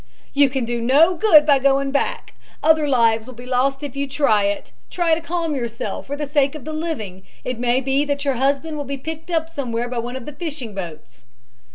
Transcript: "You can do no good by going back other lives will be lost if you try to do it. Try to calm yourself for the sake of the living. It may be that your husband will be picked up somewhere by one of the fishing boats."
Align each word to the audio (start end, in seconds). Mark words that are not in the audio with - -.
"You 0.33 0.49
can 0.49 0.65
do 0.65 0.81
no 0.81 1.13
good 1.13 1.45
by 1.45 1.59
going 1.59 1.91
back 1.91 2.33
other 2.63 2.87
lives 2.87 3.27
will 3.27 3.35
be 3.35 3.45
lost 3.45 3.83
if 3.83 3.95
you 3.95 4.07
try 4.07 4.45
to 4.47 4.53
do 4.55 4.57
it. 4.57 4.71
Try 4.89 5.13
to 5.13 5.21
calm 5.21 5.53
yourself 5.53 6.07
for 6.07 6.15
the 6.15 6.25
sake 6.25 6.55
of 6.55 6.65
the 6.65 6.73
living. 6.73 7.21
It 7.43 7.59
may 7.59 7.81
be 7.81 8.03
that 8.05 8.25
your 8.25 8.33
husband 8.33 8.77
will 8.77 8.83
be 8.83 8.97
picked 8.97 9.29
up 9.29 9.47
somewhere 9.47 9.87
by 9.87 9.99
one 9.99 10.15
of 10.15 10.25
the 10.25 10.33
fishing 10.33 10.73
boats." 10.73 11.25